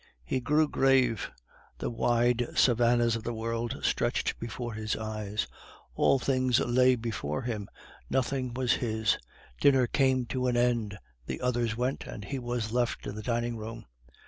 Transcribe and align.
He 0.25 0.39
grew 0.39 0.67
grave. 0.67 1.29
The 1.77 1.91
wide 1.91 2.47
savannas 2.55 3.15
of 3.15 3.21
the 3.23 3.35
world 3.35 3.81
stretched 3.83 4.39
before 4.39 4.73
his 4.73 4.95
eyes; 4.95 5.45
all 5.93 6.17
things 6.17 6.59
lay 6.59 6.95
before 6.95 7.43
him, 7.43 7.69
nothing 8.09 8.51
was 8.55 8.73
his. 8.73 9.19
Dinner 9.59 9.85
came 9.85 10.25
to 10.25 10.47
an 10.47 10.57
end, 10.57 10.97
the 11.27 11.39
others 11.39 11.77
went, 11.77 12.07
and 12.07 12.25
he 12.25 12.39
was 12.39 12.71
left 12.71 13.05
in 13.05 13.13
the 13.13 13.21
dining 13.21 13.57
room. 13.57 13.85